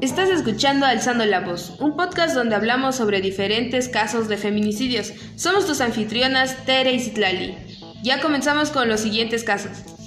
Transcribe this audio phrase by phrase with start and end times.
[0.00, 5.12] Estás escuchando Alzando la Voz, un podcast donde hablamos sobre diferentes casos de feminicidios.
[5.34, 7.56] Somos tus anfitrionas Tere y Citlali.
[8.04, 9.97] Ya comenzamos con los siguientes casos.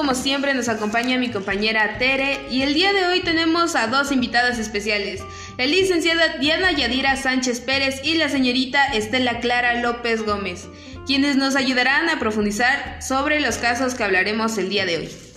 [0.00, 4.12] Como siempre nos acompaña mi compañera Tere y el día de hoy tenemos a dos
[4.12, 5.22] invitadas especiales,
[5.58, 10.68] la licenciada Diana Yadira Sánchez Pérez y la señorita Estela Clara López Gómez,
[11.06, 15.29] quienes nos ayudarán a profundizar sobre los casos que hablaremos el día de hoy.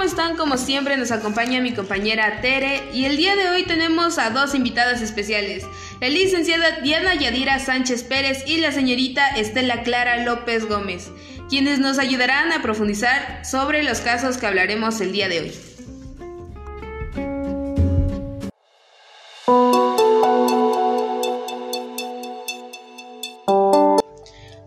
[0.00, 0.36] ¿Cómo están?
[0.38, 4.54] Como siempre nos acompaña mi compañera Tere y el día de hoy tenemos a dos
[4.54, 5.66] invitadas especiales,
[6.00, 11.10] la licenciada Diana Yadira Sánchez Pérez y la señorita Estela Clara López Gómez,
[11.50, 15.52] quienes nos ayudarán a profundizar sobre los casos que hablaremos el día de hoy.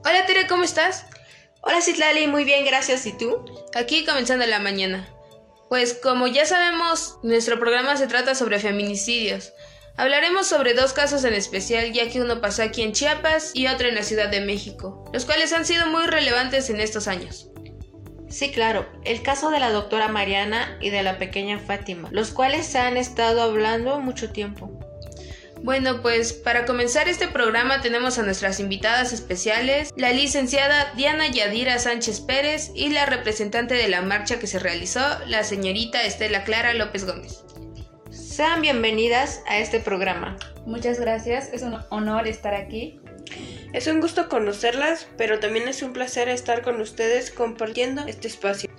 [0.05, 1.07] Hola Tere, ¿cómo estás?
[1.61, 3.07] Hola Citlali, muy bien, gracias.
[3.07, 3.43] ¿Y tú?
[3.73, 5.09] Aquí comenzando la mañana.
[5.73, 9.53] Pues como ya sabemos, nuestro programa se trata sobre feminicidios.
[9.97, 13.87] Hablaremos sobre dos casos en especial, ya que uno pasó aquí en Chiapas y otro
[13.87, 17.49] en la Ciudad de México, los cuales han sido muy relevantes en estos años.
[18.29, 22.67] Sí, claro, el caso de la doctora Mariana y de la pequeña Fátima, los cuales
[22.67, 24.79] se han estado hablando mucho tiempo.
[25.63, 31.79] Bueno, pues para comenzar este programa tenemos a nuestras invitadas especiales, la licenciada Diana Yadira
[31.79, 36.73] Sánchez Pérez y la representante de la marcha que se realizó, la señorita Estela Clara
[36.73, 37.45] López Gómez.
[38.11, 40.35] Sean bienvenidas a este programa.
[40.65, 42.99] Muchas gracias, es un honor estar aquí.
[43.71, 48.69] Es un gusto conocerlas, pero también es un placer estar con ustedes compartiendo este espacio.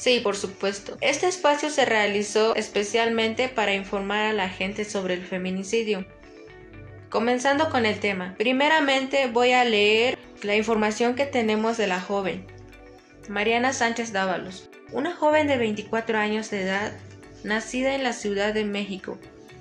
[0.00, 0.96] Sí, por supuesto.
[1.02, 6.06] Este espacio se realizó especialmente para informar a la gente sobre el feminicidio.
[7.10, 8.34] Comenzando con el tema.
[8.38, 12.46] Primeramente voy a leer la información que tenemos de la joven.
[13.28, 14.70] Mariana Sánchez Dávalos.
[14.90, 16.92] Una joven de 24 años de edad,
[17.44, 19.18] nacida en la Ciudad de México,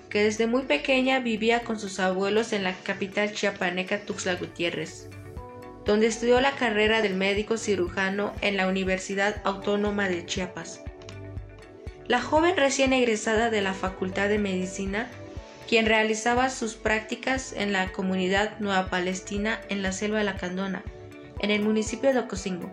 [0.09, 5.09] que desde muy pequeña vivía con sus abuelos en la capital chiapaneca Tuxtla Gutiérrez
[5.90, 10.82] donde estudió la carrera del médico cirujano en la Universidad Autónoma de Chiapas.
[12.06, 15.10] La joven recién egresada de la Facultad de Medicina,
[15.68, 20.84] quien realizaba sus prácticas en la comunidad Nueva Palestina en la selva de la Candona,
[21.40, 22.72] en el municipio de Ocosingo.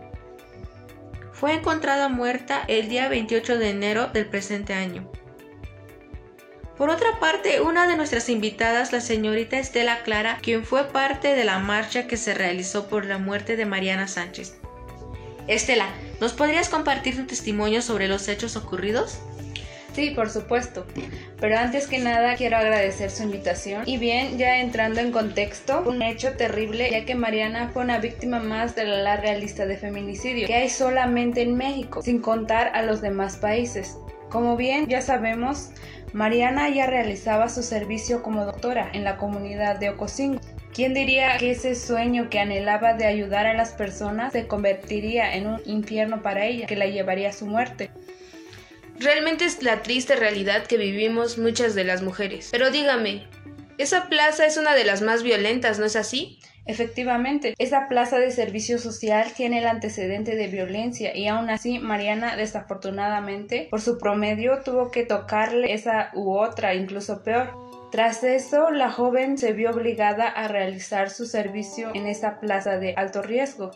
[1.33, 5.11] Fue encontrada muerta el día 28 de enero del presente año.
[6.79, 11.45] Por otra parte, una de nuestras invitadas, la señorita Estela Clara, quien fue parte de
[11.45, 14.57] la marcha que se realizó por la muerte de Mariana Sánchez.
[15.47, 15.89] Estela,
[16.21, 19.21] ¿nos podrías compartir tu testimonio sobre los hechos ocurridos?
[19.95, 20.85] Sí, por supuesto.
[21.41, 23.85] Pero antes que nada quiero agradecer su invitación.
[23.87, 28.39] Y bien, ya entrando en contexto, un hecho terrible ya que Mariana fue una víctima
[28.39, 32.83] más de la larga lista de feminicidio que hay solamente en México, sin contar a
[32.83, 33.97] los demás países.
[34.29, 35.71] Como bien ya sabemos,
[36.17, 40.41] Mariana ya realizaba su servicio como doctora en la comunidad de Ocosingo.
[40.73, 45.47] ¿Quién diría que ese sueño que anhelaba de ayudar a las personas se convertiría en
[45.47, 47.91] un infierno para ella que la llevaría a su muerte?
[48.99, 52.49] Realmente es la triste realidad que vivimos muchas de las mujeres.
[52.51, 53.27] Pero dígame,
[53.77, 56.39] esa plaza es una de las más violentas, ¿no es así?
[56.67, 62.37] Efectivamente, esa plaza de servicio social tiene el antecedente de violencia y aún así Mariana
[62.37, 67.55] desafortunadamente por su promedio tuvo que tocarle esa u otra, incluso peor.
[67.93, 72.95] Tras eso, la joven se vio obligada a realizar su servicio en esa plaza de
[72.97, 73.71] alto riesgo.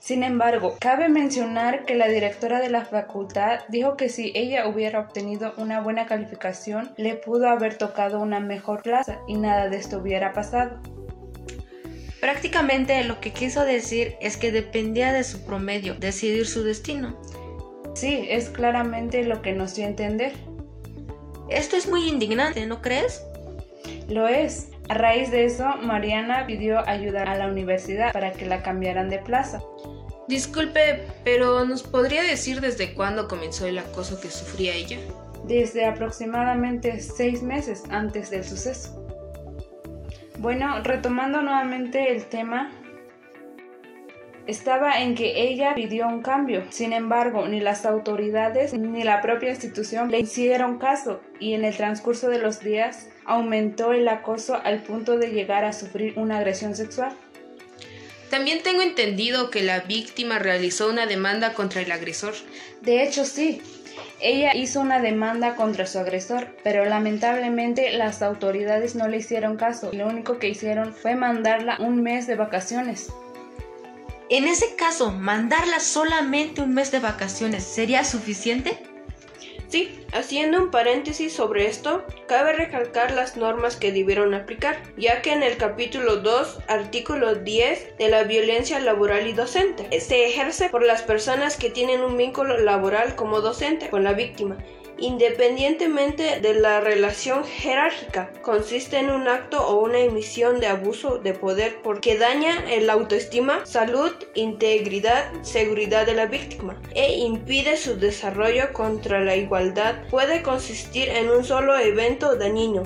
[0.00, 5.00] Sin embargo, cabe mencionar que la directora de la facultad dijo que si ella hubiera
[5.00, 9.98] obtenido una buena calificación, le pudo haber tocado una mejor plaza y nada de esto
[9.98, 10.80] hubiera pasado.
[12.20, 17.16] Prácticamente lo que quiso decir es que dependía de su promedio decidir su destino.
[17.94, 20.32] Sí, es claramente lo que nos dio a entender.
[21.48, 23.22] Esto es muy indignante, ¿no crees?
[24.08, 24.68] Lo es.
[24.88, 29.18] A raíz de eso, Mariana pidió ayuda a la universidad para que la cambiaran de
[29.18, 29.62] plaza.
[30.28, 34.98] Disculpe, pero ¿nos podría decir desde cuándo comenzó el acoso que sufría ella?
[35.46, 39.07] Desde aproximadamente seis meses antes del suceso.
[40.38, 42.70] Bueno, retomando nuevamente el tema,
[44.46, 46.64] estaba en que ella pidió un cambio.
[46.70, 51.76] Sin embargo, ni las autoridades ni la propia institución le hicieron caso y en el
[51.76, 56.76] transcurso de los días aumentó el acoso al punto de llegar a sufrir una agresión
[56.76, 57.16] sexual.
[58.30, 62.34] También tengo entendido que la víctima realizó una demanda contra el agresor.
[62.80, 63.60] De hecho, sí.
[64.20, 69.90] Ella hizo una demanda contra su agresor, pero lamentablemente las autoridades no le hicieron caso
[69.92, 73.12] y lo único que hicieron fue mandarla un mes de vacaciones.
[74.28, 78.87] En ese caso, mandarla solamente un mes de vacaciones sería suficiente?
[79.68, 85.32] Sí, haciendo un paréntesis sobre esto, cabe recalcar las normas que debieron aplicar, ya que
[85.32, 90.86] en el capítulo 2, artículo 10 de la violencia laboral y docente, se ejerce por
[90.86, 94.56] las personas que tienen un vínculo laboral como docente con la víctima
[94.98, 101.34] independientemente de la relación jerárquica, consiste en un acto o una emisión de abuso de
[101.34, 108.72] poder porque daña la autoestima, salud, integridad, seguridad de la víctima e impide su desarrollo
[108.72, 110.08] contra la igualdad.
[110.10, 112.82] Puede consistir en un solo evento dañino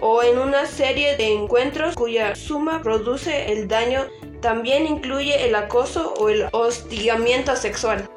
[0.00, 4.06] o en una serie de encuentros cuya suma produce el daño.
[4.40, 8.08] También incluye el acoso o el hostigamiento sexual.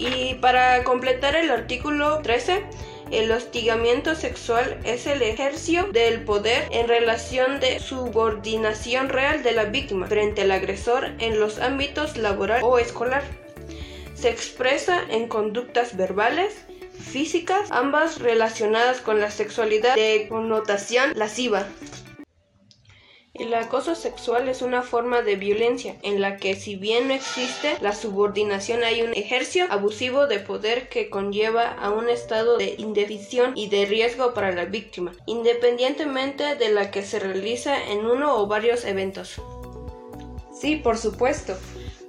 [0.00, 2.64] Y para completar el artículo 13,
[3.10, 9.66] el hostigamiento sexual es el ejercicio del poder en relación de subordinación real de la
[9.66, 13.22] víctima frente al agresor en los ámbitos laboral o escolar.
[14.14, 16.54] Se expresa en conductas verbales,
[16.98, 21.66] físicas, ambas relacionadas con la sexualidad de connotación lasciva.
[23.34, 27.76] El acoso sexual es una forma de violencia en la que si bien no existe
[27.80, 33.52] la subordinación hay un ejercicio abusivo de poder que conlleva a un estado de indefinición
[33.54, 38.48] y de riesgo para la víctima, independientemente de la que se realiza en uno o
[38.48, 39.40] varios eventos.
[40.52, 41.56] Sí, por supuesto.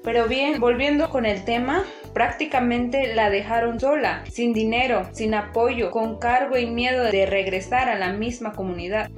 [0.04, 6.18] Pero bien, volviendo con el tema, prácticamente la dejaron sola, sin dinero, sin apoyo, con
[6.18, 9.12] cargo y miedo de regresar a la misma comunidad.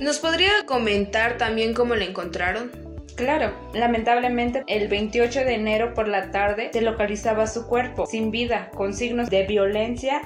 [0.00, 2.70] ¿Nos podría comentar también cómo la encontraron?
[3.16, 8.70] Claro, lamentablemente el 28 de enero por la tarde se localizaba su cuerpo sin vida,
[8.74, 10.22] con signos de violencia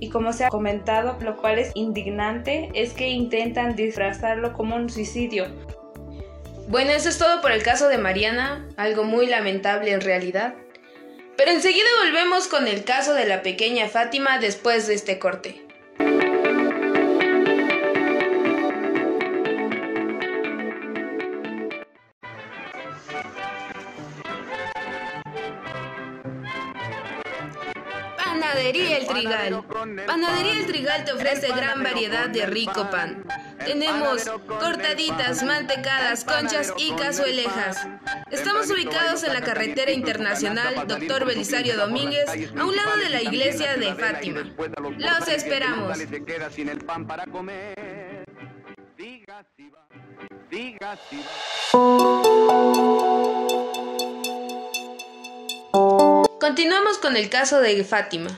[0.00, 4.90] y como se ha comentado, lo cual es indignante, es que intentan disfrazarlo como un
[4.90, 5.46] suicidio.
[6.66, 10.54] Bueno, eso es todo por el caso de Mariana, algo muy lamentable en realidad.
[11.36, 15.61] Pero enseguida volvemos con el caso de la pequeña Fátima después de este corte.
[28.62, 29.64] Panadería El Trigal.
[30.06, 33.24] Panadería El Trigal te ofrece gran variedad de rico pan.
[33.64, 37.88] Tenemos cortaditas, mantecadas, conchas y cazuelejas.
[38.30, 43.76] Estamos ubicados en la carretera internacional Doctor Belisario Domínguez, a un lado de la iglesia
[43.76, 44.42] de Fátima.
[44.96, 45.98] Los esperamos.
[56.40, 58.28] Continuamos con el caso de Fátima,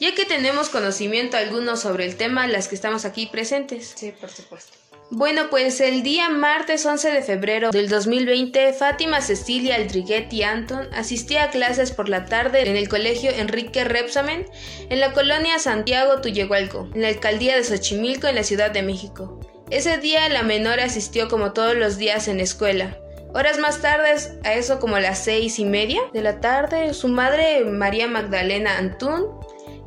[0.00, 3.94] ya que tenemos conocimiento alguno sobre el tema las que estamos aquí presentes.
[3.96, 4.72] Sí, por supuesto.
[5.12, 11.44] Bueno, pues el día martes 11 de febrero del 2020, Fátima Cecilia Aldriguetti Anton asistía
[11.44, 14.46] a clases por la tarde en el colegio Enrique Repsamen
[14.88, 19.40] en la colonia Santiago Tuyehualco, en la alcaldía de Xochimilco, en la Ciudad de México.
[19.68, 22.96] Ese día la menor asistió como todos los días en escuela.
[23.34, 24.14] Horas más tarde,
[24.44, 29.39] a eso como las seis y media de la tarde, su madre, María Magdalena Antún,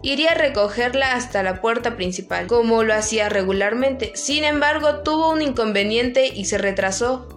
[0.03, 4.11] iría a recogerla hasta la puerta principal, como lo hacía regularmente.
[4.15, 7.27] Sin embargo, tuvo un inconveniente y se retrasó.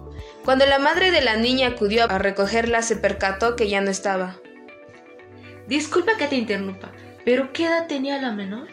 [0.45, 4.39] Cuando la madre de la niña acudió a recogerla, se percató que ya no estaba.
[5.67, 6.91] Disculpa que te interrumpa,
[7.25, 8.67] pero ¿qué edad tenía la menor?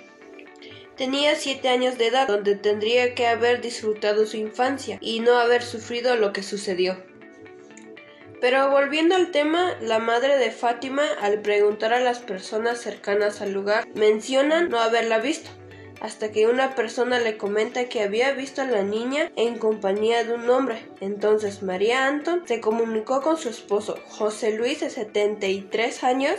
[0.96, 5.62] Tenía siete años de edad, donde tendría que haber disfrutado su infancia y no haber
[5.62, 6.96] sufrido lo que sucedió.
[8.44, 13.52] Pero volviendo al tema, la madre de Fátima, al preguntar a las personas cercanas al
[13.52, 15.48] lugar, mencionan no haberla visto,
[16.02, 20.34] hasta que una persona le comenta que había visto a la niña en compañía de
[20.34, 20.86] un hombre.
[21.00, 26.34] Entonces María Anton se comunicó con su esposo, José Luis de 73 años,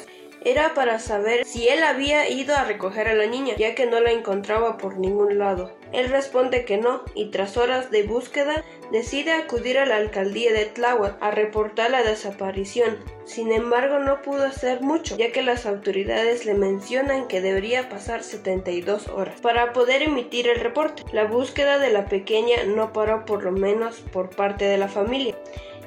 [0.46, 4.00] era para saber si él había ido a recoger a la niña, ya que no
[4.00, 5.72] la encontraba por ningún lado.
[5.92, 10.66] Él responde que no, y tras horas de búsqueda decide acudir a la alcaldía de
[10.66, 13.00] Tláhuac a reportar la desaparición.
[13.26, 18.22] Sin embargo, no pudo hacer mucho, ya que las autoridades le mencionan que debería pasar
[18.22, 21.04] 72 horas para poder emitir el reporte.
[21.12, 25.36] La búsqueda de la pequeña no paró por lo menos por parte de la familia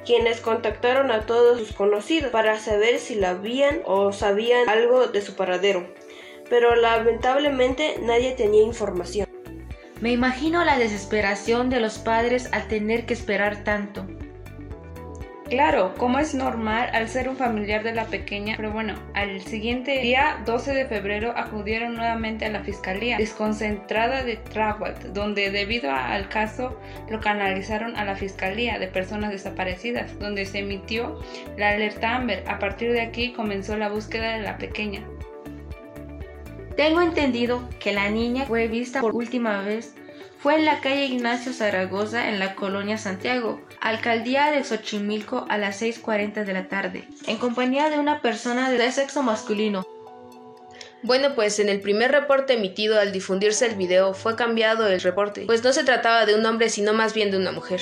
[0.09, 5.21] quienes contactaron a todos sus conocidos para saber si la habían o sabían algo de
[5.21, 5.85] su paradero,
[6.49, 9.27] pero lamentablemente nadie tenía información.
[10.01, 14.07] Me imagino la desesperación de los padres al tener que esperar tanto.
[15.49, 19.99] Claro, como es normal al ser un familiar de la pequeña, pero bueno, al siguiente
[19.99, 26.29] día, 12 de febrero, acudieron nuevamente a la fiscalía desconcentrada de Trawalt, donde debido al
[26.29, 26.79] caso
[27.09, 31.19] lo canalizaron a la fiscalía de personas desaparecidas, donde se emitió
[31.57, 32.43] la alerta Amber.
[32.47, 35.01] A partir de aquí comenzó la búsqueda de la pequeña.
[36.75, 39.95] Tengo entendido que la niña fue vista por última vez
[40.39, 45.81] fue en la calle Ignacio Zaragoza en la colonia Santiago, alcaldía de Xochimilco a las
[45.81, 49.85] 6.40 de la tarde, en compañía de una persona de sexo masculino.
[51.01, 55.43] Bueno, pues en el primer reporte emitido al difundirse el video fue cambiado el reporte,
[55.45, 57.81] pues no se trataba de un hombre sino más bien de una mujer.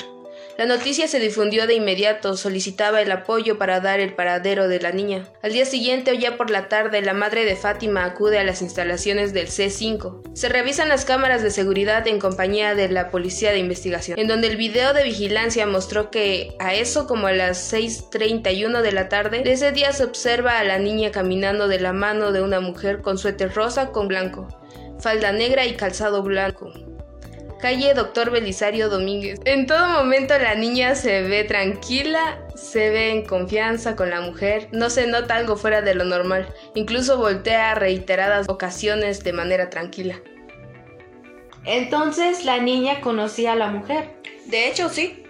[0.57, 4.91] La noticia se difundió de inmediato, solicitaba el apoyo para dar el paradero de la
[4.91, 5.23] niña.
[5.43, 8.63] Al día siguiente o ya por la tarde, la madre de Fátima acude a las
[8.63, 10.23] instalaciones del C5.
[10.33, 14.47] Se revisan las cámaras de seguridad en compañía de la policía de investigación, en donde
[14.47, 19.43] el video de vigilancia mostró que a eso como a las 6.31 de la tarde,
[19.43, 23.03] de ese día se observa a la niña caminando de la mano de una mujer
[23.03, 24.47] con suéter rosa con blanco,
[24.99, 26.73] falda negra y calzado blanco
[27.57, 29.39] calle Doctor Belisario Domínguez.
[29.45, 34.69] En todo momento la niña se ve tranquila, se ve en confianza con la mujer,
[34.71, 40.19] no se nota algo fuera de lo normal, incluso voltea reiteradas ocasiones de manera tranquila.
[41.65, 44.15] Entonces la niña conocía a la mujer.
[44.45, 45.23] De hecho, sí.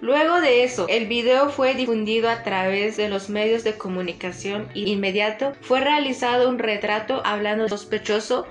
[0.00, 4.90] Luego de eso, el video fue difundido a través de los medios de comunicación y
[4.92, 8.46] inmediato fue realizado un retrato hablando sospechoso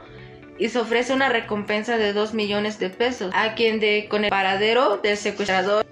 [0.58, 4.30] y se ofrece una recompensa de 2 millones de pesos a quien de con el
[4.30, 5.86] paradero del secuestrador.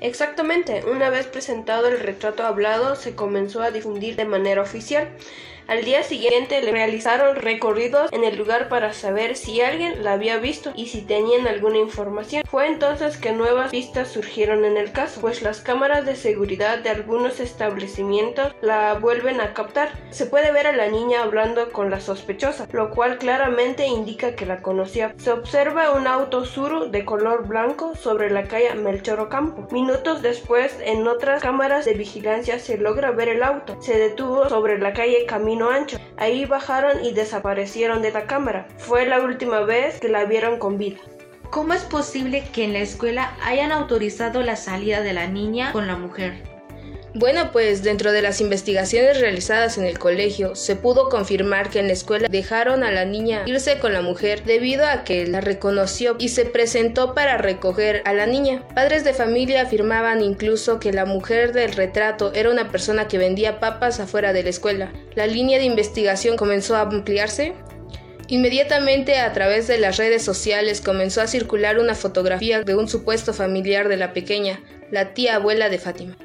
[0.00, 5.08] Exactamente, una vez presentado el retrato hablado se comenzó a difundir de manera oficial.
[5.68, 10.38] Al día siguiente le realizaron recorridos en el lugar para saber si alguien la había
[10.38, 12.42] visto y si tenían alguna información.
[12.48, 16.90] Fue entonces que nuevas pistas surgieron en el caso, pues las cámaras de seguridad de
[16.90, 19.92] algunos establecimientos la vuelven a captar.
[20.10, 24.46] Se puede ver a la niña hablando con la sospechosa, lo cual claramente indica que
[24.46, 25.14] la conocía.
[25.18, 29.68] Se observa un auto Suru de color blanco sobre la calle Melchor Ocampo.
[29.70, 33.80] Minutos después, en otras cámaras de vigilancia se logra ver el auto.
[33.80, 35.98] Se detuvo sobre la calle Camino Ancho.
[36.16, 38.66] Ahí bajaron y desaparecieron de la cámara.
[38.78, 40.96] Fue la última vez que la vieron con vida.
[41.50, 45.86] ¿Cómo es posible que en la escuela hayan autorizado la salida de la niña con
[45.86, 46.51] la mujer?
[47.14, 51.88] Bueno, pues dentro de las investigaciones realizadas en el colegio, se pudo confirmar que en
[51.88, 56.16] la escuela dejaron a la niña irse con la mujer debido a que la reconoció
[56.18, 58.66] y se presentó para recoger a la niña.
[58.74, 63.60] Padres de familia afirmaban incluso que la mujer del retrato era una persona que vendía
[63.60, 64.90] papas afuera de la escuela.
[65.14, 67.52] La línea de investigación comenzó a ampliarse
[68.28, 73.34] Inmediatamente a través de las redes sociales comenzó a circular una fotografía de un supuesto
[73.34, 76.16] familiar de la pequeña, la tía abuela de Fátima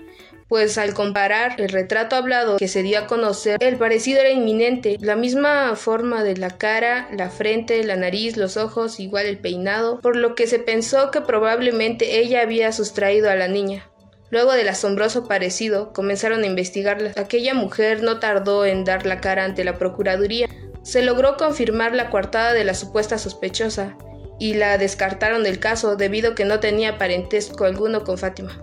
[0.47, 4.97] pues al comparar el retrato hablado que se dio a conocer, el parecido era inminente,
[5.01, 9.99] la misma forma de la cara, la frente, la nariz, los ojos, igual el peinado,
[9.99, 13.89] por lo que se pensó que probablemente ella había sustraído a la niña.
[14.29, 17.13] Luego del asombroso parecido, comenzaron a investigarla.
[17.15, 20.49] Aquella mujer no tardó en dar la cara ante la Procuraduría.
[20.83, 23.97] Se logró confirmar la coartada de la supuesta sospechosa
[24.39, 28.61] y la descartaron del caso debido a que no tenía parentesco alguno con Fátima.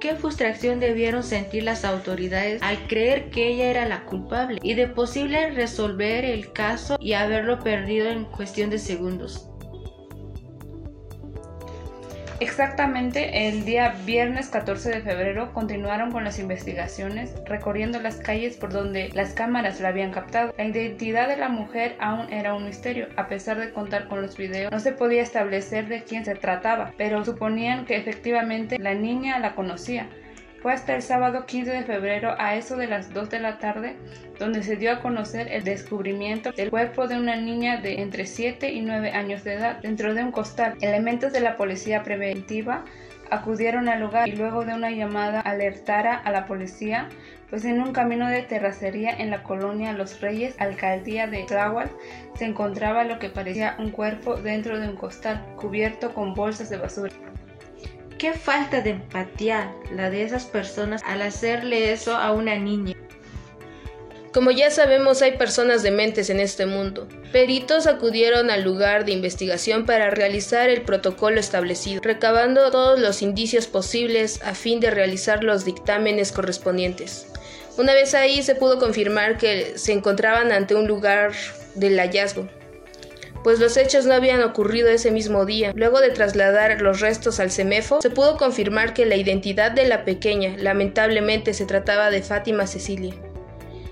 [0.00, 4.86] Qué frustración debieron sentir las autoridades al creer que ella era la culpable y de
[4.86, 9.47] posible resolver el caso y haberlo perdido en cuestión de segundos.
[12.58, 18.72] Exactamente el día viernes 14 de febrero continuaron con las investigaciones recorriendo las calles por
[18.72, 20.52] donde las cámaras la habían captado.
[20.58, 23.06] La identidad de la mujer aún era un misterio.
[23.14, 26.92] A pesar de contar con los videos, no se podía establecer de quién se trataba,
[26.96, 30.08] pero suponían que efectivamente la niña la conocía.
[30.60, 33.96] Fue hasta el sábado 15 de febrero a eso de las 2 de la tarde
[34.38, 38.72] donde se dio a conocer el descubrimiento del cuerpo de una niña de entre 7
[38.72, 40.76] y 9 años de edad dentro de un costal.
[40.80, 42.84] Elementos de la policía preventiva
[43.30, 47.08] acudieron al lugar y luego de una llamada alertara a la policía,
[47.50, 51.90] pues en un camino de terracería en la colonia Los Reyes, alcaldía de Tláhuac,
[52.34, 56.78] se encontraba lo que parecía un cuerpo dentro de un costal cubierto con bolsas de
[56.78, 57.12] basura.
[58.18, 62.94] Qué falta de empatía la de esas personas al hacerle eso a una niña.
[64.32, 67.06] Como ya sabemos, hay personas dementes en este mundo.
[67.30, 73.68] Peritos acudieron al lugar de investigación para realizar el protocolo establecido, recabando todos los indicios
[73.68, 77.28] posibles a fin de realizar los dictámenes correspondientes.
[77.76, 81.32] Una vez ahí se pudo confirmar que se encontraban ante un lugar
[81.76, 82.48] del hallazgo,
[83.44, 85.72] pues los hechos no habían ocurrido ese mismo día.
[85.74, 90.04] Luego de trasladar los restos al CEMEFO, se pudo confirmar que la identidad de la
[90.04, 93.14] pequeña, lamentablemente, se trataba de Fátima Cecilia.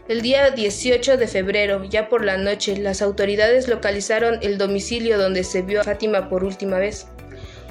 [0.08, 5.42] El día 18 de febrero, ya por la noche, las autoridades localizaron el domicilio donde
[5.42, 7.08] se vio a Fátima por última vez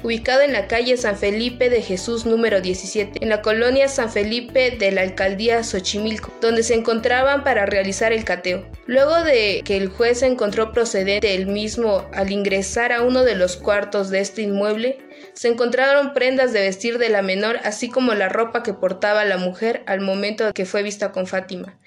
[0.02, 4.70] ubicado en la calle San Felipe de Jesús número 17, en la colonia San Felipe
[4.70, 8.66] de la alcaldía Xochimilco, donde se encontraban para realizar el cateo.
[8.86, 13.56] Luego de que el juez encontró procedente el mismo al ingresar a uno de los
[13.56, 14.98] cuartos de este inmueble,
[15.32, 19.38] se encontraron prendas de vestir de la menor, así como la ropa que portaba la
[19.38, 21.78] mujer al momento que fue vista con Fátima.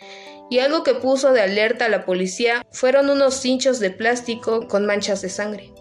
[0.49, 4.85] Y algo que puso de alerta a la policía fueron unos cinchos de plástico con
[4.85, 5.71] manchas de sangre.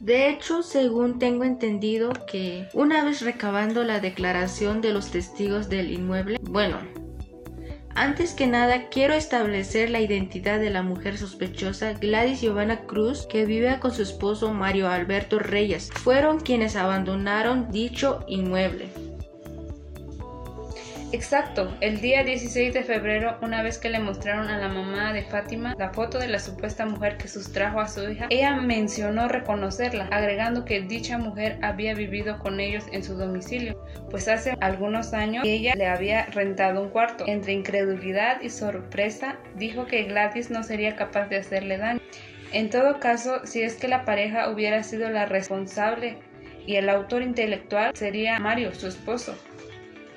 [0.00, 5.90] De hecho, según tengo entendido que una vez recabando la declaración de los testigos del
[5.90, 6.78] inmueble, bueno,
[7.96, 13.44] antes que nada quiero establecer la identidad de la mujer sospechosa Gladys Giovanna Cruz que
[13.44, 15.90] vive con su esposo Mario Alberto Reyes.
[15.92, 19.07] Fueron quienes abandonaron dicho inmueble.
[21.10, 25.22] Exacto, el día 16 de febrero, una vez que le mostraron a la mamá de
[25.22, 30.08] Fátima la foto de la supuesta mujer que sustrajo a su hija, ella mencionó reconocerla,
[30.10, 35.44] agregando que dicha mujer había vivido con ellos en su domicilio, pues hace algunos años
[35.46, 37.24] ella le había rentado un cuarto.
[37.26, 42.00] Entre incredulidad y sorpresa, dijo que Gladys no sería capaz de hacerle daño.
[42.52, 46.18] En todo caso, si es que la pareja hubiera sido la responsable
[46.66, 49.34] y el autor intelectual sería Mario, su esposo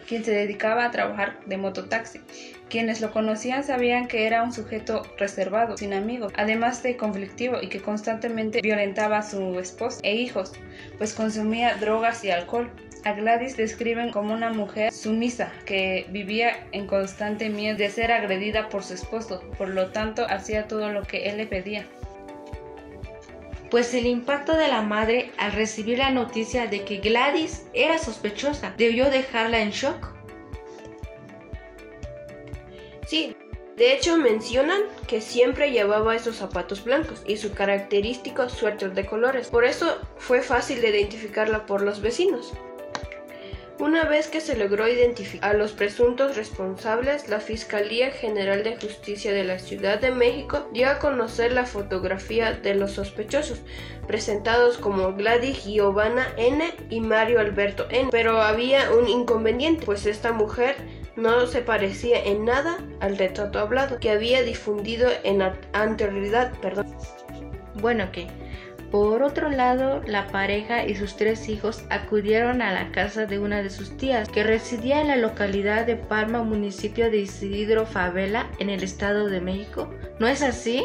[0.08, 2.22] quien se dedicaba a trabajar de mototaxi.
[2.70, 7.68] Quienes lo conocían sabían que era un sujeto reservado, sin amigos, además de conflictivo y
[7.68, 10.54] que constantemente violentaba a su esposa e hijos,
[10.98, 12.72] pues consumía drogas y alcohol.
[13.04, 18.70] A Gladys describen como una mujer sumisa que vivía en constante miedo de ser agredida
[18.70, 21.86] por su esposo, por lo tanto hacía todo lo que él le pedía
[23.72, 28.74] pues el impacto de la madre al recibir la noticia de que Gladys era sospechosa
[28.78, 30.14] debió dejarla en shock.
[33.08, 33.36] Sí,
[33.78, 39.48] de hecho mencionan que siempre llevaba esos zapatos blancos y su característico suéter de colores,
[39.48, 42.54] por eso fue fácil de identificarla por los vecinos.
[43.82, 49.34] Una vez que se logró identificar a los presuntos responsables, la Fiscalía General de Justicia
[49.34, 53.64] de la Ciudad de México dio a conocer la fotografía de los sospechosos,
[54.06, 56.64] presentados como Gladys Giovanna N.
[56.92, 58.10] y Mario Alberto N.
[58.12, 60.76] Pero había un inconveniente, pues esta mujer
[61.16, 65.42] no se parecía en nada al retrato hablado que había difundido en
[65.74, 66.54] anterioridad.
[66.62, 66.86] Perdón.
[67.74, 68.28] Bueno, que
[68.92, 73.64] por otro lado, la pareja y sus tres hijos acudieron a la casa de una
[73.64, 78.70] de sus tías, que residía en la localidad de Palma, municipio de Isidro Favela, en
[78.70, 79.90] el Estado de México.
[80.20, 80.84] ¿No es así?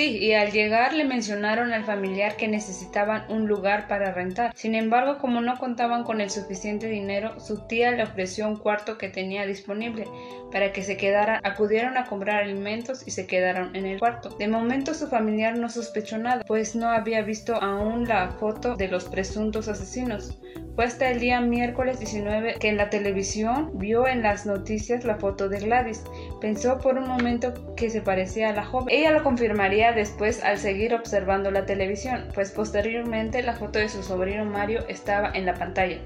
[0.00, 4.50] Sí, y al llegar le mencionaron al familiar que necesitaban un lugar para rentar.
[4.56, 8.96] Sin embargo, como no contaban con el suficiente dinero, su tía le ofreció un cuarto
[8.96, 10.06] que tenía disponible
[10.50, 11.42] para que se quedaran.
[11.44, 14.30] Acudieron a comprar alimentos y se quedaron en el cuarto.
[14.30, 18.88] De momento su familiar no sospechó nada, pues no había visto aún la foto de
[18.88, 20.40] los presuntos asesinos.
[20.76, 25.16] Fue hasta el día miércoles 19 que en la televisión vio en las noticias la
[25.16, 26.02] foto de Gladys.
[26.40, 28.88] Pensó por un momento que se parecía a la joven.
[28.88, 34.02] Ella lo confirmaría después al seguir observando la televisión, pues posteriormente la foto de su
[34.02, 35.98] sobrino Mario estaba en la pantalla.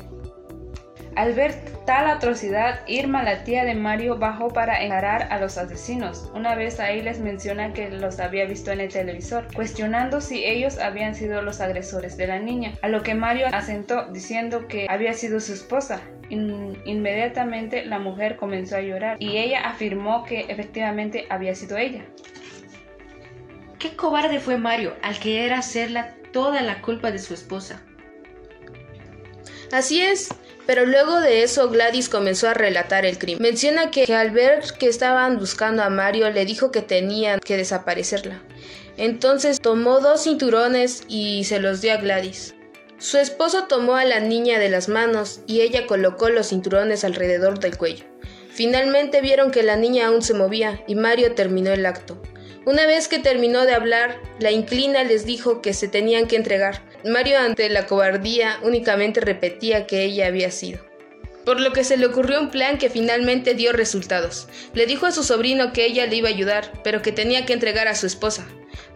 [1.16, 1.54] Al ver
[1.86, 6.30] tal atrocidad, Irma, la tía de Mario, bajó para encarar a los asesinos.
[6.34, 10.78] Una vez ahí les menciona que los había visto en el televisor, cuestionando si ellos
[10.78, 15.12] habían sido los agresores de la niña, a lo que Mario asentó diciendo que había
[15.12, 16.00] sido su esposa.
[16.30, 22.04] inmediatamente la mujer comenzó a llorar y ella afirmó que efectivamente había sido ella.
[23.84, 27.82] Qué cobarde fue Mario al querer hacerla toda la culpa de su esposa.
[29.72, 30.30] Así es,
[30.64, 33.42] pero luego de eso Gladys comenzó a relatar el crimen.
[33.42, 38.40] Menciona que, al ver que estaban buscando a Mario le dijo que tenían que desaparecerla.
[38.96, 42.54] Entonces tomó dos cinturones y se los dio a Gladys.
[42.96, 47.58] Su esposo tomó a la niña de las manos y ella colocó los cinturones alrededor
[47.58, 48.06] del cuello.
[48.50, 52.18] Finalmente vieron que la niña aún se movía y Mario terminó el acto.
[52.66, 56.82] Una vez que terminó de hablar, la inclina les dijo que se tenían que entregar.
[57.04, 60.80] Mario ante la cobardía únicamente repetía que ella había sido.
[61.44, 64.48] Por lo que se le ocurrió un plan que finalmente dio resultados.
[64.72, 67.52] Le dijo a su sobrino que ella le iba a ayudar, pero que tenía que
[67.52, 68.46] entregar a su esposa.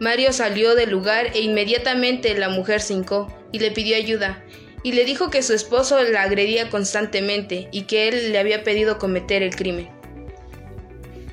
[0.00, 4.42] Mario salió del lugar e inmediatamente la mujer se hincó y le pidió ayuda,
[4.82, 8.96] y le dijo que su esposo la agredía constantemente y que él le había pedido
[8.96, 9.97] cometer el crimen.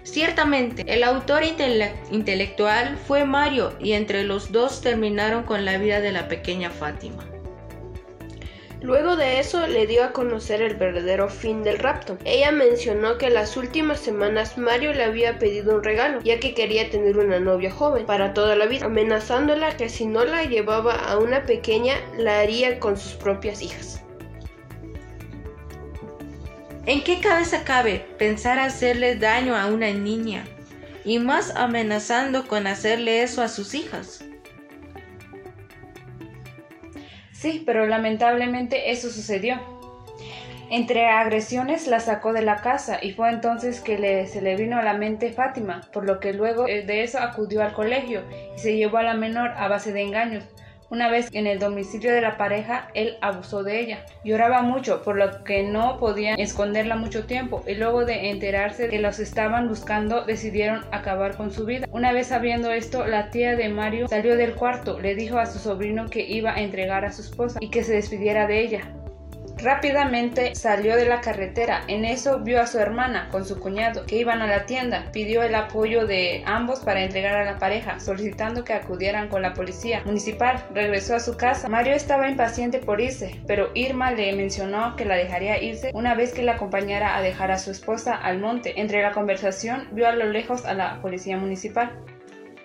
[0.05, 6.11] Ciertamente, el autor intelectual fue Mario y entre los dos terminaron con la vida de
[6.11, 7.25] la pequeña Fátima.
[8.81, 12.19] Luego de eso le dio a conocer el verdadero fin del rapto.
[12.23, 16.91] Ella mencionó que las últimas semanas Mario le había pedido un regalo, ya que quería
[16.91, 21.17] tener una novia joven para toda la vida, amenazándola que si no la llevaba a
[21.17, 24.04] una pequeña la haría con sus propias hijas.
[26.87, 30.45] ¿En qué cabeza cabe pensar hacerle daño a una niña?
[31.03, 34.23] Y más amenazando con hacerle eso a sus hijas.
[37.31, 39.59] Sí, pero lamentablemente eso sucedió.
[40.69, 44.83] Entre agresiones la sacó de la casa y fue entonces que se le vino a
[44.83, 48.23] la mente Fátima, por lo que luego eh, de eso acudió al colegio
[48.55, 50.43] y se llevó a la menor a base de engaños,
[50.95, 54.05] una vez en el domicilio de la pareja, él abusó de ella.
[54.23, 58.99] Lloraba mucho, por lo que no podían esconderla mucho tiempo, y luego de enterarse que
[58.99, 61.85] los estaban buscando, decidieron acabar con su vida.
[61.91, 65.59] Una vez sabiendo esto, la tía de Mario salió del cuarto, le dijo a su
[65.59, 68.93] sobrino que iba a entregar a su esposa y que se despidiera de ella.
[69.57, 71.83] Rápidamente salió de la carretera.
[71.87, 75.09] En eso vio a su hermana con su cuñado que iban a la tienda.
[75.11, 79.53] Pidió el apoyo de ambos para entregar a la pareja, solicitando que acudieran con la
[79.53, 80.65] policía municipal.
[80.73, 81.69] Regresó a su casa.
[81.69, 86.33] Mario estaba impaciente por irse, pero Irma le mencionó que la dejaría irse una vez
[86.33, 88.79] que la acompañara a dejar a su esposa al monte.
[88.79, 91.91] Entre la conversación vio a lo lejos a la policía municipal.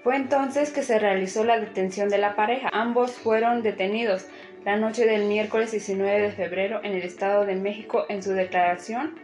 [0.03, 2.71] Fue entonces que se realizó la detención de la pareja.
[2.73, 4.27] Ambos fueron detenidos.
[4.65, 9.19] La noche del miércoles 19 de febrero en el Estado de México, en su declaración,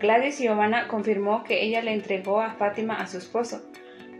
[0.00, 3.62] Gladys Giovanna confirmó que ella le entregó a Fátima a su esposo,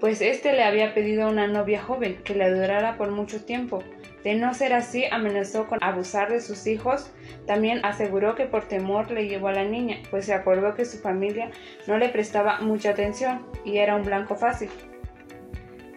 [0.01, 3.83] pues éste le había pedido una novia joven que le durara por mucho tiempo.
[4.23, 7.11] De no ser así, amenazó con abusar de sus hijos.
[7.47, 10.99] También aseguró que por temor le llevó a la niña, pues se acordó que su
[10.99, 11.51] familia
[11.87, 14.71] no le prestaba mucha atención y era un blanco fácil.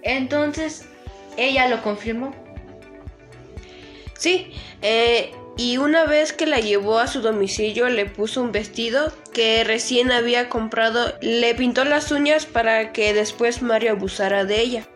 [0.05, 0.85] Entonces,
[1.35, 2.33] ella lo confirmó.
[4.17, 9.11] Sí, eh, y una vez que la llevó a su domicilio le puso un vestido
[9.33, 14.87] que recién había comprado, le pintó las uñas para que después Mario abusara de ella.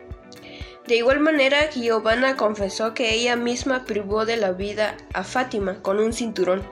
[0.87, 5.99] De igual manera, Giovanna confesó que ella misma privó de la vida a Fátima con
[5.99, 6.63] un cinturón.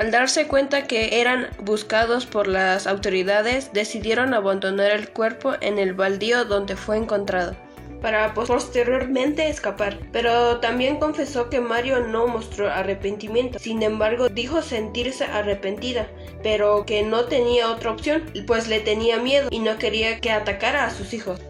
[0.00, 5.92] Al darse cuenta que eran buscados por las autoridades, decidieron abandonar el cuerpo en el
[5.92, 7.54] baldío donde fue encontrado
[8.00, 13.58] para posteriormente escapar, pero también confesó que Mario no mostró arrepentimiento.
[13.58, 16.08] Sin embargo, dijo sentirse arrepentida,
[16.42, 20.86] pero que no tenía otra opción, pues le tenía miedo y no quería que atacara
[20.86, 21.42] a sus hijos.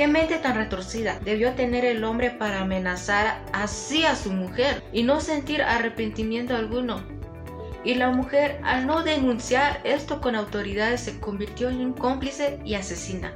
[0.00, 5.02] ¿Qué mente tan retorcida debió tener el hombre para amenazar así a su mujer y
[5.02, 7.02] no sentir arrepentimiento alguno?
[7.84, 12.76] Y la mujer, al no denunciar esto con autoridades, se convirtió en un cómplice y
[12.76, 13.34] asesina.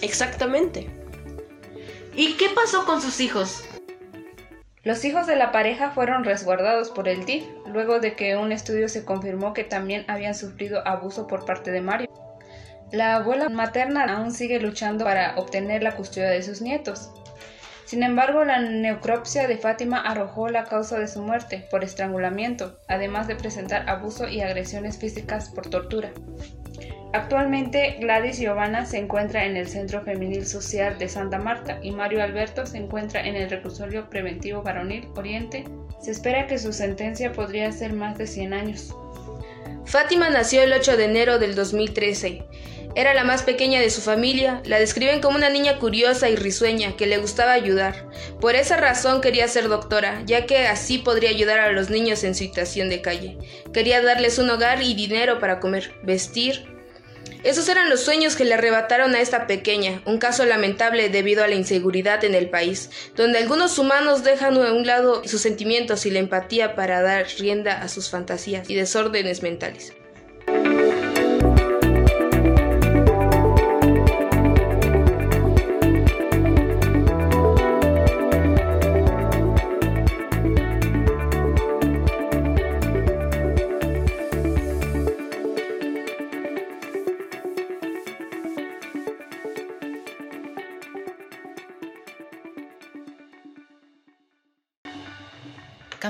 [0.00, 0.88] Exactamente.
[2.14, 3.62] ¿Y qué pasó con sus hijos?
[4.84, 8.88] Los hijos de la pareja fueron resguardados por el DIF luego de que un estudio
[8.88, 12.08] se confirmó que también habían sufrido abuso por parte de Mario.
[12.92, 17.10] La abuela materna aún sigue luchando para obtener la custodia de sus nietos.
[17.84, 23.28] Sin embargo, la necropsia de Fátima arrojó la causa de su muerte por estrangulamiento, además
[23.28, 26.12] de presentar abuso y agresiones físicas por tortura.
[27.12, 32.22] Actualmente Gladys Giovanna se encuentra en el Centro Femenil Social de Santa Marta y Mario
[32.22, 35.64] Alberto se encuentra en el Reclusorio Preventivo Varonil Oriente.
[36.00, 38.94] Se espera que su sentencia podría ser más de 100 años.
[39.86, 42.44] Fátima nació el 8 de enero del 2013.
[42.96, 46.96] Era la más pequeña de su familia, la describen como una niña curiosa y risueña
[46.96, 48.08] que le gustaba ayudar.
[48.40, 52.34] Por esa razón quería ser doctora, ya que así podría ayudar a los niños en
[52.34, 53.36] situación de calle.
[53.74, 56.74] Quería darles un hogar y dinero para comer, vestir,
[57.44, 61.48] esos eran los sueños que le arrebataron a esta pequeña, un caso lamentable debido a
[61.48, 66.10] la inseguridad en el país, donde algunos humanos dejan a un lado sus sentimientos y
[66.10, 69.92] la empatía para dar rienda a sus fantasías y desórdenes mentales.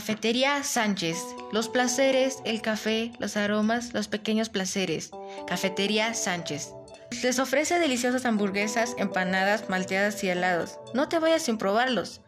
[0.06, 1.18] Cafetería Sánchez.
[1.50, 5.10] Los placeres, el café, los aromas, los pequeños placeres.
[5.48, 6.70] Cafetería Sánchez.
[7.24, 10.78] Les ofrece deliciosas hamburguesas, empanadas, malteadas y helados.
[10.94, 12.20] No te vayas sin probarlos.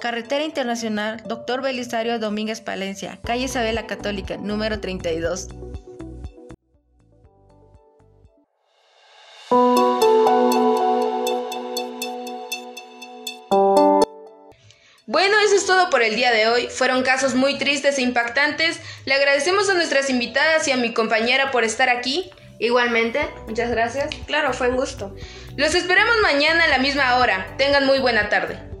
[0.00, 5.48] Carretera Internacional, Doctor Belisario Domínguez Palencia, calle Isabel la Católica, número 32.
[15.84, 16.68] Todo por el día de hoy.
[16.68, 18.80] Fueron casos muy tristes e impactantes.
[19.04, 22.30] Le agradecemos a nuestras invitadas y a mi compañera por estar aquí.
[22.58, 24.08] Igualmente, Muchas gracias.
[24.26, 25.14] Claro, fue un gusto.
[25.56, 27.54] Los esperamos mañana a la misma hora.
[27.58, 28.73] Tengan muy buena tarde.